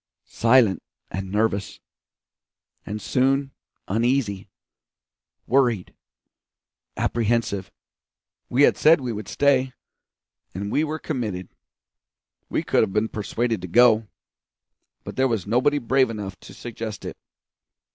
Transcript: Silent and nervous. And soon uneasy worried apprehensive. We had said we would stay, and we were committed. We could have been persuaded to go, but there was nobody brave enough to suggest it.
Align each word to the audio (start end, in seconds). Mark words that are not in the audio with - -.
Silent 0.29 0.81
and 1.11 1.31
nervous. 1.31 1.79
And 2.87 2.99
soon 2.99 3.51
uneasy 3.87 4.49
worried 5.45 5.93
apprehensive. 6.97 7.71
We 8.49 8.63
had 8.63 8.77
said 8.77 8.99
we 8.99 9.13
would 9.13 9.27
stay, 9.27 9.73
and 10.55 10.71
we 10.71 10.83
were 10.83 10.97
committed. 10.97 11.49
We 12.49 12.63
could 12.63 12.81
have 12.81 12.93
been 12.93 13.09
persuaded 13.09 13.61
to 13.61 13.67
go, 13.67 14.07
but 15.03 15.17
there 15.17 15.27
was 15.27 15.45
nobody 15.45 15.77
brave 15.77 16.09
enough 16.09 16.35
to 16.39 16.53
suggest 16.55 17.05
it. 17.05 17.15